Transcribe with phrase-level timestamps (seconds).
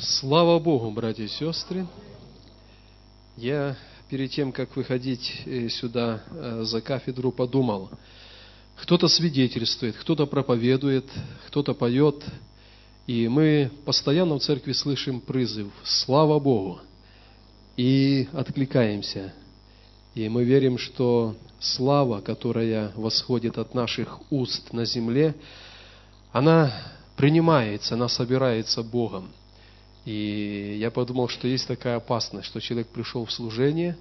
[0.00, 1.84] Слава Богу, братья и сестры!
[3.36, 3.76] Я
[4.08, 7.90] перед тем, как выходить э, сюда э, за кафедру, подумал,
[8.76, 11.06] кто-то свидетельствует, кто-то проповедует,
[11.48, 12.24] кто-то поет,
[13.08, 16.78] и мы постоянно в церкви слышим призыв «Слава Богу!»
[17.76, 19.34] и откликаемся.
[20.14, 25.34] И мы верим, что слава, которая восходит от наших уст на земле,
[26.30, 26.72] она
[27.16, 29.32] принимается, она собирается Богом.
[30.04, 33.96] И я подумал, что есть такая опасность, что человек пришел в служение,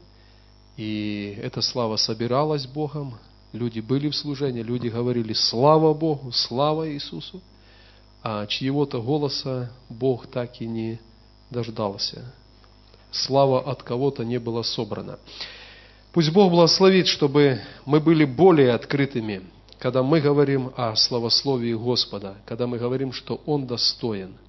[0.77, 3.15] и эта слава собиралась Богом,
[3.51, 6.31] люди были в служении, люди говорили «Слава Богу!
[6.31, 7.41] Слава Иисусу!»
[8.23, 10.99] А чьего-то голоса Бог так и не
[11.49, 12.33] дождался.
[13.11, 15.17] Слава от кого-то не была собрана.
[16.11, 19.43] Пусть Бог благословит, чтобы мы были более открытыми,
[19.79, 24.35] когда мы говорим о славословии Господа, когда мы говорим, что Он достоин–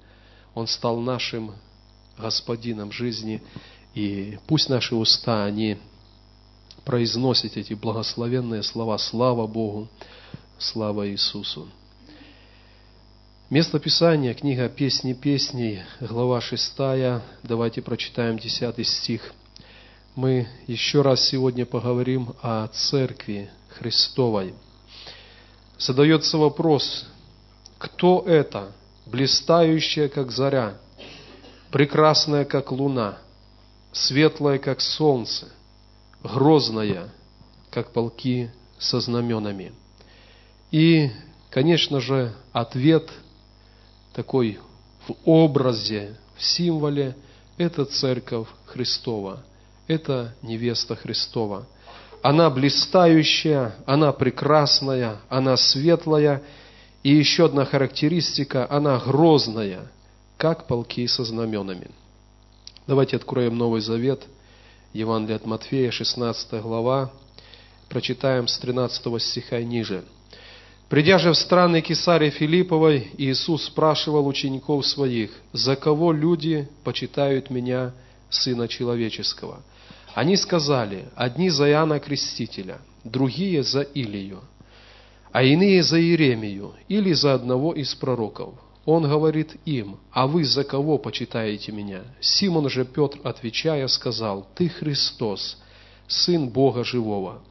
[0.55, 1.53] он стал нашим
[2.17, 3.41] господином жизни,
[3.93, 5.77] и пусть наши уста, они
[6.85, 9.87] произносят эти благословенные слова «Слава Богу!
[10.57, 11.69] Слава Иисусу!»
[13.49, 16.73] Место Писания, книга «Песни песней», глава 6,
[17.43, 19.33] давайте прочитаем 10 стих.
[20.15, 24.53] Мы еще раз сегодня поговорим о Церкви Христовой.
[25.77, 27.07] Задается вопрос,
[27.77, 28.71] кто это–
[29.09, 30.77] блистающая, как заря,
[31.71, 33.17] прекрасная, как луна,
[33.91, 35.47] светлая, как солнце,
[36.23, 37.09] грозная,
[37.71, 39.73] как полки со знаменами.
[40.71, 41.09] И,
[41.49, 43.09] конечно же, ответ
[44.13, 44.59] такой
[45.07, 47.15] в образе, в символе–
[47.57, 49.43] это Церковь Христова,
[49.87, 51.67] это невеста Христова.
[52.21, 56.43] Она блистающая, она прекрасная, она светлая–
[57.03, 59.87] и еще одна характеристика, она грозная,
[60.37, 61.87] как полки со знаменами.
[62.87, 64.23] Давайте откроем Новый Завет,
[64.93, 67.11] Евангелие от Матфея, 16 глава,
[67.87, 70.03] прочитаем с 13 стиха и ниже.
[70.89, 77.93] «Придя же в страны Кесарии Филипповой, Иисус спрашивал учеников своих, «За кого люди почитают Меня,
[78.29, 79.61] Сына Человеческого?»
[80.15, 84.41] Они сказали, одни за Иоанна Крестителя, другие за Илию,
[85.31, 88.55] а иные за Иеремию или за одного из пророков.
[88.85, 92.01] Он говорит им, а вы за кого почитаете меня?
[92.19, 95.57] Симон же Петр, отвечая, сказал, ты Христос,
[96.07, 97.41] Сын Бога Живого.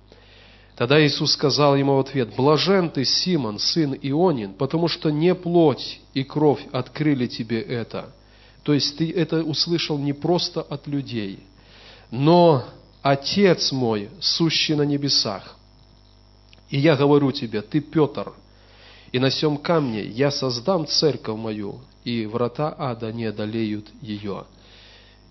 [0.74, 6.00] Тогда Иисус сказал ему в ответ, «Блажен ты, Симон, сын Ионин, потому что не плоть
[6.14, 8.12] и кровь открыли тебе это».
[8.62, 11.40] То есть ты это услышал не просто от людей,
[12.10, 12.64] но
[13.02, 15.56] Отец мой, сущий на небесах.
[16.70, 18.32] И я говорю тебе, ты Петр,
[19.10, 24.44] и на сем камне я создам церковь мою, и врата ада не одолеют ее.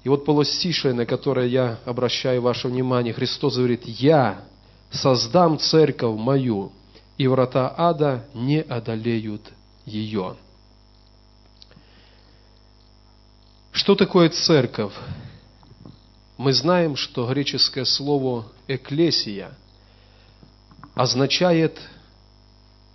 [0.04, 4.44] И вот полостишее, на которое я обращаю ваше внимание, Христос говорит, я
[4.90, 6.72] создам церковь мою,
[7.18, 9.42] и врата ада не одолеют
[9.86, 10.36] ее.
[13.72, 14.94] Что такое церковь?
[16.38, 19.52] Мы знаем, что греческое слово «эклесия»–
[20.98, 21.80] означает,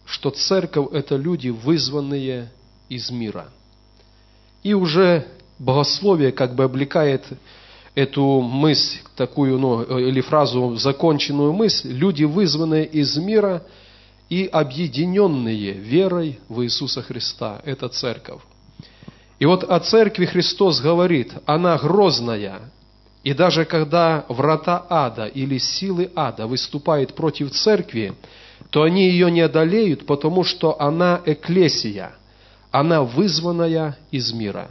[0.05, 2.51] что церковь– это люди, вызванные
[2.89, 3.49] из мира.
[4.63, 5.27] И уже
[5.59, 7.25] богословие как бы облекает
[7.95, 13.65] эту мысль, такую, ну, или фразу, законченную мысль, люди, вызванные из мира
[14.29, 17.61] и объединенные верой в Иисуса Христа.
[17.65, 18.41] Это церковь.
[19.39, 22.73] И вот о церкви Христос говорит, она грозная,
[23.25, 28.15] и даже когда врата ада или силы ада выступают против церкви,
[28.71, 32.13] то они ее не одолеют, потому что она эклесия,
[32.71, 34.71] она вызванная из мира.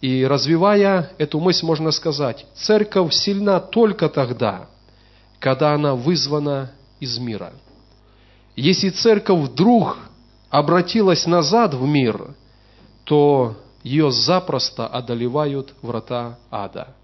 [0.00, 4.66] И развивая эту мысль, можно сказать, церковь сильна только тогда,
[5.38, 7.52] когда она вызвана из мира.
[8.56, 9.98] Если церковь вдруг
[10.48, 12.34] обратилась назад в мир,
[13.04, 16.94] то ее запросто одолевают врата ада–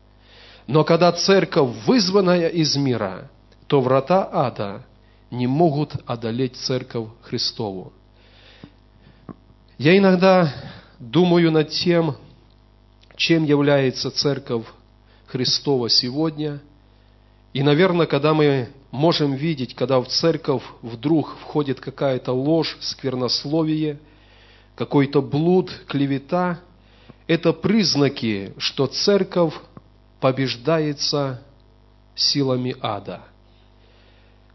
[0.67, 3.31] но когда церковь вызванная из мира,
[3.67, 4.85] то врата ада
[5.31, 7.93] не могут одолеть церковь Христову.
[9.79, 10.53] Я иногда
[10.99, 12.17] думаю над тем,
[13.17, 14.65] чем является церковь
[15.27, 16.61] Христова сегодня.
[17.53, 23.99] И, наверное, когда мы можем видеть, когда в церковь вдруг входит какая-то ложь, сквернословие,
[24.75, 26.61] какой-то блуд, клевета,
[27.27, 29.55] это признаки, что церковь
[30.21, 31.43] побеждается
[32.15, 33.23] силами ада.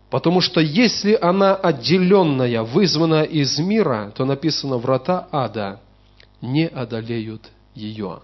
[0.10, 5.80] Потому что если она отделенная, вызвана из мира, то написано, врата ада
[6.42, 8.20] не одолеют ее.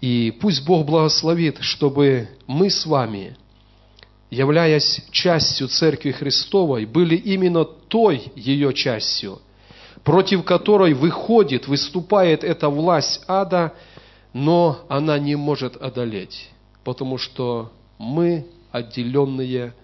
[0.00, 3.36] И пусть Бог благословит, чтобы мы с вами,
[4.30, 9.40] являясь частью Церкви Христовой, были именно той ее частью,
[10.04, 13.72] против которой выходит, выступает эта власть ада,
[14.32, 16.50] но она не может одолеть,
[16.84, 19.74] потому что мы отделенные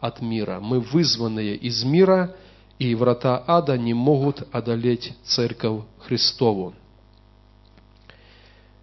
[0.00, 2.34] от мира, мы вызванные из мира,
[2.78, 6.74] и врата ада не могут одолеть Церковь Христову.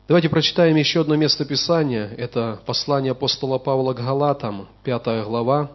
[0.07, 2.07] Давайте прочитаем еще одно место Писания.
[2.17, 5.71] Это послание апостола Павла к Галатам, 5 глава.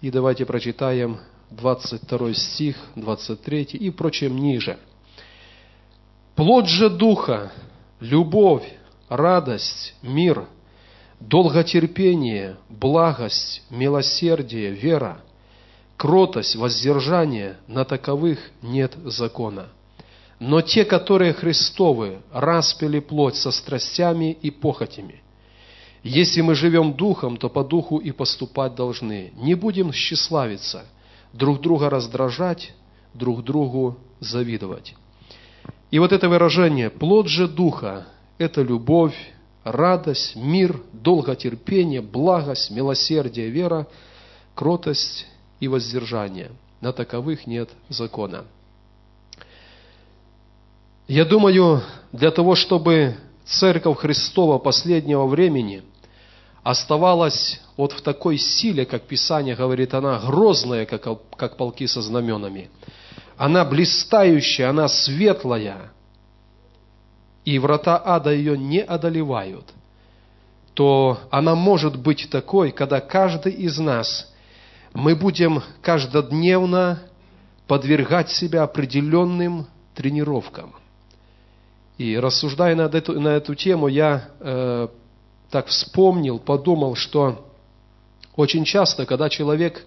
[0.00, 1.18] И давайте прочитаем
[1.50, 4.78] 22 стих, 23 и, впрочем, ниже.
[6.34, 7.50] «Плод же Духа,
[8.00, 8.70] любовь,
[9.08, 10.46] радость, мир,
[11.20, 15.20] долготерпение, благость, милосердие, вера,
[15.96, 19.68] кротость, воздержание, на таковых нет закона.
[20.38, 25.22] Но те, которые Христовы, распили плоть со страстями и похотями.
[26.02, 29.32] Если мы живем духом, то по духу и поступать должны.
[29.36, 30.84] Не будем тщеславиться,
[31.32, 32.74] друг друга раздражать,
[33.14, 34.94] друг другу завидовать.
[35.96, 38.06] И вот это выражение «плод же духа»–
[38.38, 39.16] это любовь,
[39.64, 43.86] радость, мир, долготерпение, благость, милосердие, вера,
[44.54, 45.26] кротость
[45.58, 46.50] и воздержание.
[46.82, 48.44] На таковых нет закона.
[51.08, 51.80] Я думаю,
[52.12, 53.16] для того, чтобы
[53.46, 55.82] Церковь Христова последнего времени
[56.62, 62.68] оставалась вот в такой силе, как Писание говорит, она грозная, как, как полки со знаменами.
[63.36, 65.92] Она блистающая, она светлая,
[67.44, 69.66] и врата ада ее не одолевают,
[70.74, 74.32] то она может быть такой, когда каждый из нас,
[74.94, 77.02] мы будем каждодневно
[77.66, 80.74] подвергать себя определенным тренировкам.
[81.98, 84.88] И рассуждая над эту, на эту тему, я э,
[85.50, 87.46] так вспомнил, подумал, что
[88.34, 89.86] очень часто, когда человек,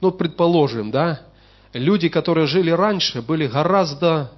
[0.00, 1.20] ну, предположим, да,
[1.74, 4.32] люди, которые жили раньше, были гораздо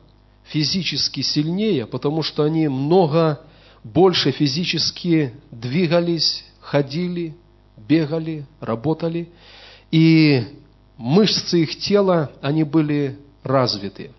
[0.44, 3.40] физически сильнее, потому что они много
[3.84, 7.36] больше физически двигались, ходили,
[7.76, 9.28] бегали, работали.
[9.92, 10.44] И
[10.96, 14.10] мышцы их тела, они были развиты.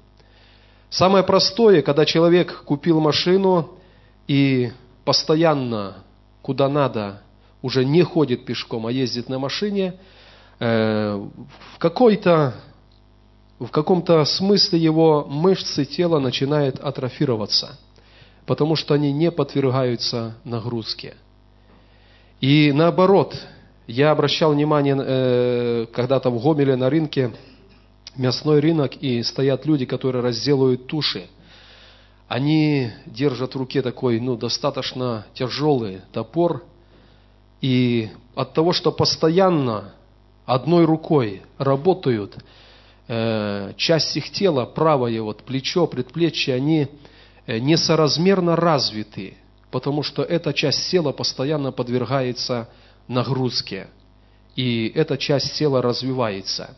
[0.90, 3.78] Самое простое, когда человек купил машину
[4.28, 4.72] и
[5.04, 5.98] постоянно,
[6.42, 7.22] куда надо,
[7.62, 9.96] уже не ходит пешком, а ездит на машине,
[10.60, 11.28] э,
[11.74, 12.54] в какой-то
[13.60, 17.78] в каком-то смысле его мышцы тела начинают атрофироваться,
[18.46, 21.16] потому что они не подвергаются нагрузке.
[22.40, 23.36] И наоборот,
[23.88, 27.32] я обращал внимание э, когда-то в Гомеле на рынке,
[28.16, 31.28] мясной рынок, и стоят люди, которые разделывают туши.
[32.28, 36.64] Они держат в руке такой, ну, достаточно тяжелый топор,
[37.62, 39.94] и от того, что постоянно
[40.46, 42.38] одной рукой работают,
[43.10, 46.88] Э, часть их тела, правое вот плечо, предплечье, они
[47.46, 49.36] э, несоразмерно развиты,
[49.72, 52.68] потому что эта часть тела постоянно подвергается
[53.08, 53.88] нагрузке,
[54.58, 56.76] и эта часть тела развивается.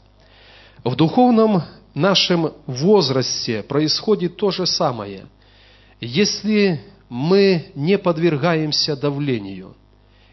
[0.83, 1.63] В духовном
[1.95, 5.25] нашем возрасте происходит то же самое.
[5.99, 9.75] Если мы не подвергаемся давлению,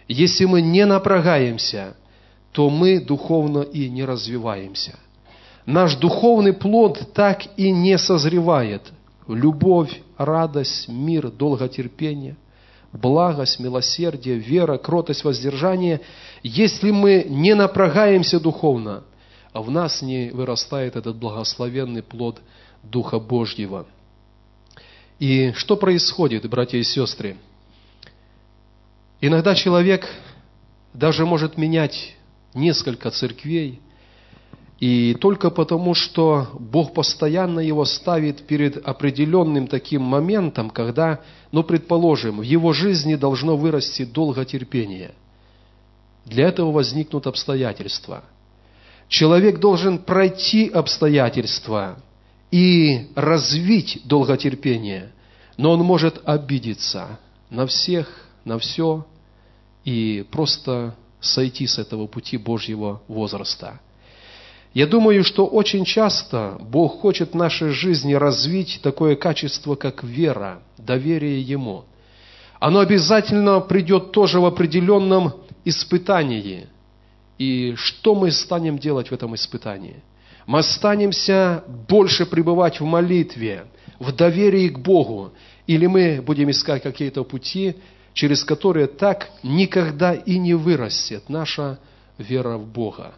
[0.08, 1.96] если мы не напрягаемся,
[2.52, 4.98] то мы духовно и не развиваемся–
[5.66, 8.82] наш духовный плод так и не созревает.
[9.28, 12.36] Любовь, радость, мир, долготерпение,
[12.92, 16.00] благость, милосердие, вера, кротость, воздержание.
[16.42, 19.02] Если мы не напрягаемся духовно,
[19.52, 22.40] в нас не вырастает этот благословенный плод
[22.82, 23.86] Духа Божьего.
[25.18, 27.36] И что происходит, братья и сестры?
[29.20, 30.06] Иногда человек
[30.92, 32.14] даже может менять
[32.54, 33.80] несколько церквей,
[34.78, 42.38] и только потому, что Бог постоянно его ставит перед определенным таким моментом, когда, ну, предположим,
[42.38, 45.14] в его жизни должно вырасти долготерпение.
[46.26, 48.24] Для этого возникнут обстоятельства.
[49.08, 51.96] Человек должен пройти обстоятельства
[52.50, 55.12] и развить долготерпение,
[55.56, 57.18] но он может обидеться
[57.48, 59.06] на всех, на все
[59.84, 63.80] и просто сойти с этого пути Божьего возраста–
[64.76, 70.60] я думаю, что очень часто Бог хочет в нашей жизни развить такое качество, как вера,
[70.76, 71.86] доверие Ему.
[72.60, 75.32] Оно обязательно придет тоже в определенном
[75.64, 76.66] испытании.
[77.38, 80.02] И что мы станем делать в этом испытании?
[80.44, 83.64] Мы останемся больше пребывать в молитве,
[83.98, 85.32] в доверии к Богу
[85.66, 87.76] или мы будем искать какие-то пути,
[88.12, 91.78] через которые так никогда и не вырастет наша
[92.18, 93.14] вера в Бога.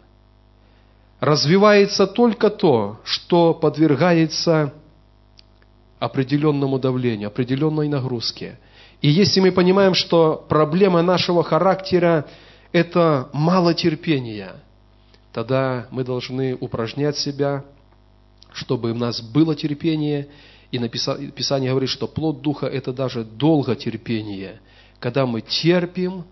[1.19, 4.73] Развивается только то, что подвергается
[5.99, 8.57] определенному давлению, определенной нагрузке.
[9.01, 12.25] И если мы понимаем, что проблема нашего характера–
[12.71, 14.55] это мало терпения,
[15.33, 17.65] тогда мы должны упражнять себя,
[18.53, 20.29] чтобы у нас было терпение.
[20.71, 24.61] И Писание говорит, что плод Духа– это даже долготерпение,
[24.99, 26.23] когда мы терпим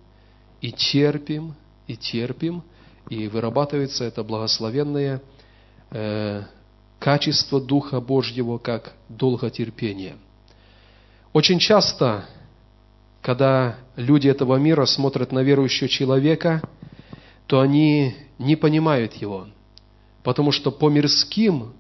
[0.62, 1.56] и терпим
[1.88, 2.64] и терпим,
[3.10, 5.22] и вырабатывается это благословенное
[5.92, 6.44] э,
[7.00, 10.16] качество Духа Божьего, как долготерпение.
[11.34, 12.26] Очень часто,
[13.22, 16.62] когда люди этого мира смотрят на верующего человека,
[17.46, 19.48] то они не понимают его,
[20.24, 21.74] потому что по мирским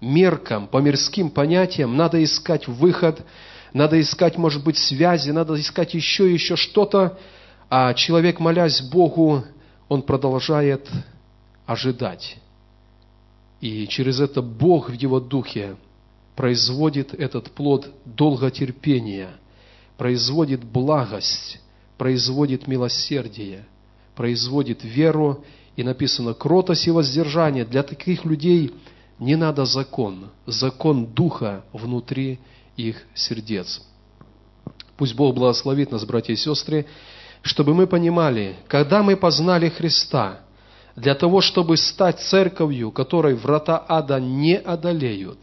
[0.00, 3.24] меркам, по мирским понятиям надо искать выход,
[3.72, 7.18] надо искать, может быть, связи, надо искать еще, еще что-то,
[7.70, 9.44] а человек, молясь Богу,
[9.92, 10.88] он продолжает
[11.66, 12.38] ожидать.
[13.60, 15.76] И через это Бог в его духе
[16.34, 19.28] производит этот плод долготерпения,
[19.98, 21.60] производит благость,
[21.98, 23.66] производит милосердие,
[24.16, 25.44] производит веру,
[25.76, 27.66] и написано кротость и воздержание.
[27.66, 28.72] Для таких людей
[29.18, 32.40] не надо закон, закон Духа внутри
[32.78, 33.82] их сердец.
[34.96, 36.86] Пусть Бог благословит нас, братья и сестры,
[37.42, 40.38] чтобы мы понимали, когда мы познали Христа–
[40.96, 45.38] для того, чтобы стать церковью, которой врата ада не одолеют,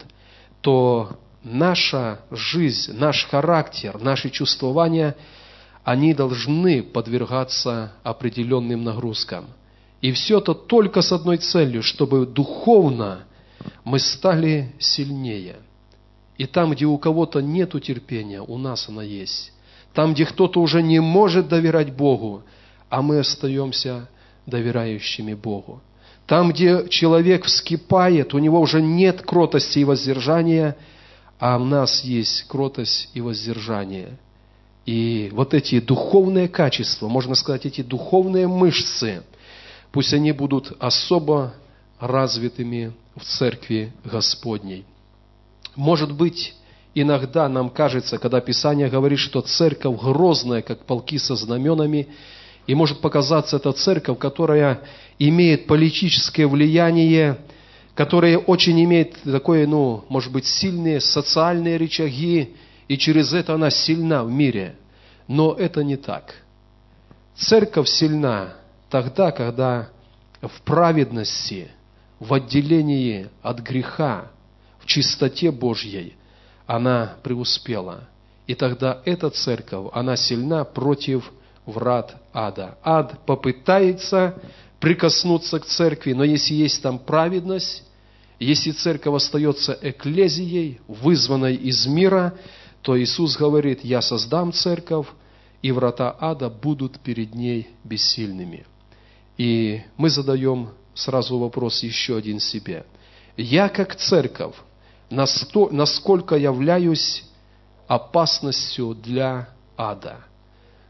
[0.60, 5.16] то наша жизнь, наш характер, наши чувствования,
[5.82, 9.46] они должны подвергаться определенным нагрузкам.
[10.00, 13.24] И все это только с одной целью, чтобы духовно
[13.84, 15.56] мы стали сильнее.
[16.38, 19.52] И там, где у кого-то нет терпения, у нас она есть.
[19.94, 22.42] Там, где кто-то уже не может доверять Богу,
[22.88, 24.08] а мы остаемся
[24.46, 25.80] доверяющими Богу.
[26.26, 30.76] Там, где человек вскипает, у него уже нет кротости и воздержания,
[31.40, 34.16] а у нас есть кротость и воздержание.
[34.86, 39.22] И вот эти духовные качества, можно сказать, эти духовные мышцы,
[39.90, 41.54] пусть они будут особо
[41.98, 44.84] развитыми в церкви Господней.
[45.76, 46.54] Может быть,
[46.94, 52.08] иногда нам кажется, когда Писание говорит, что церковь грозная, как полки со знаменами,
[52.66, 54.82] и может показаться это церковь, которая
[55.18, 57.38] имеет политическое влияние,
[57.94, 62.54] которая очень имеет такое, ну, может быть, сильные социальные рычаги,
[62.88, 64.76] и через это она сильна в мире.
[65.28, 66.34] Но это не так.
[67.36, 68.54] Церковь сильна
[68.88, 69.88] тогда, когда
[70.42, 71.68] в праведности,
[72.18, 74.30] в отделении от греха,
[74.78, 76.14] в чистоте Божьей
[76.70, 78.08] она преуспела.
[78.46, 81.32] И тогда эта церковь, она сильна против
[81.66, 82.78] врат ада.
[82.84, 84.40] Ад попытается
[84.78, 87.82] прикоснуться к церкви, но если есть там праведность,
[88.38, 92.34] если церковь остается эклезией, вызванной из мира,
[92.82, 95.08] то Иисус говорит, я создам церковь,
[95.62, 98.64] и врата ада будут перед ней бессильными.
[99.36, 102.86] И мы задаем сразу вопрос еще один себе.
[103.36, 104.54] Я как церковь,
[105.10, 107.24] насколько являюсь
[107.88, 110.18] опасностью для ада–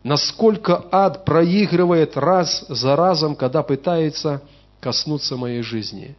[0.02, 4.42] насколько ад проигрывает раз за разом, когда пытается
[4.80, 6.16] коснуться моей жизни.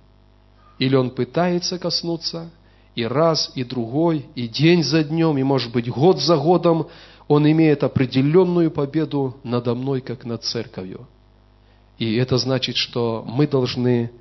[0.77, 2.49] Или он пытается коснуться,
[2.95, 6.87] и раз, и другой, и день за днем, и, может быть, год за годом
[7.27, 11.07] он имеет определенную победу надо мной, как над церковью.
[11.97, 14.11] И это значит, что мы должны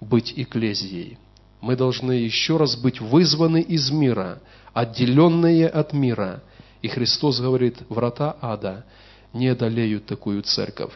[0.00, 1.18] быть экклезией.
[1.62, 4.40] Мы должны еще раз быть вызваны из мира,
[4.74, 6.42] отделенные от мира–
[6.82, 8.84] и Христос говорит, врата ада
[9.32, 10.92] не одолеют такую церковь.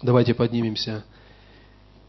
[0.00, 1.04] Давайте поднимемся.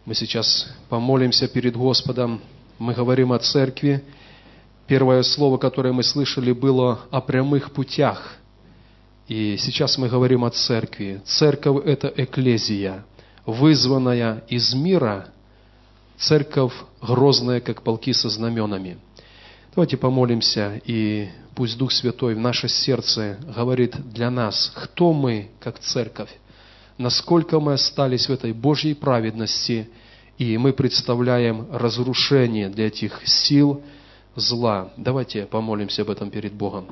[0.06, 2.40] Мы сейчас помолимся перед Господом.
[2.78, 4.04] Мы говорим о церкви.
[4.88, 8.36] Первое слово, которое мы слышали, было о прямых путях.
[9.28, 11.22] И сейчас мы говорим о церкви.
[11.26, 13.06] Церковь– это эклезия,
[13.46, 15.30] вызванная из мира.
[16.22, 19.00] Церковь грозная, как полки со знаменами.
[19.74, 25.80] Давайте помолимся и пусть Дух Святой в наше сердце говорит для нас, кто мы, как
[25.80, 26.30] церковь,
[27.00, 29.90] насколько мы остались в этой Божьей праведности,
[30.38, 33.82] и мы представляем разрушение для этих сил
[34.36, 34.94] зла.
[34.98, 36.86] Давайте помолимся об этом перед Богом.